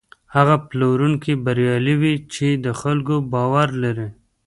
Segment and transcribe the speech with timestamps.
[0.35, 4.07] هغه پلورونکی بریالی وي چې د خلکو باور لري.